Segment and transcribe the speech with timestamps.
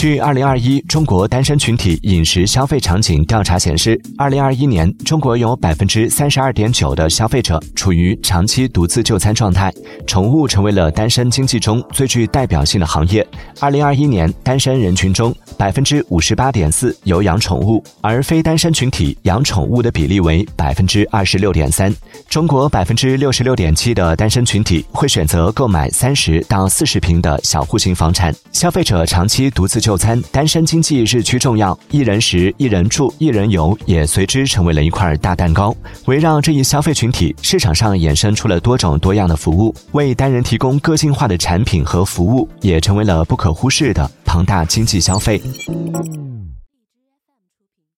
[0.00, 9.70] 据二零二一中国单身群体饮食消费场景调查显示，二零二一年中国有百分之三十二点九的消费者处于长期独自就餐状态，
[10.06, 13.26] 宠物成为了单身经济中最具代表性的行业。
[13.58, 21.94] 二零二一年单身人群中，百分之五十八点四有养宠物，而非单身群体养宠物的比例为百分之二十六点三。
[22.26, 29.89] 中国百分之六十六点七的单身群体会选择购买三十到四十平的小户型房产，消费者长期独自就。
[29.90, 35.74] 就餐，单身经济日趋重要，一人食、一人住、一人游也随之成为了一块大蛋糕。
[36.06, 45.42] 围绕这一消费群体，市场上衍生出了多种多样的服务，为单人提供个性化的产品和服务，也成为了不可忽视的庞大经济消费。